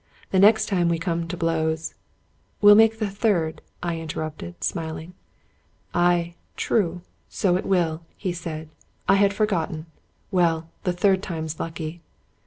[0.31, 1.93] The next time we come to blows
[2.59, 5.13] ""Will make the third," I interrupted, smiling."
[5.93, 8.69] Aye, true; so it will," he said."
[9.07, 9.85] I had forgotten.
[10.31, 12.01] Well, the third time's lucky."